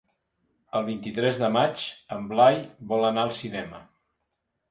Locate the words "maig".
1.57-1.83